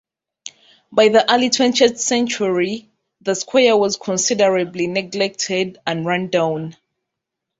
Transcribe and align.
By 0.91 1.09
the 1.09 1.31
early 1.31 1.51
twentieth 1.51 1.99
century 1.99 2.89
the 3.21 3.35
square 3.35 3.77
was 3.77 3.97
considerably 3.97 4.87
neglected 4.87 5.77
and 5.85 6.03
rundown. 6.07 6.75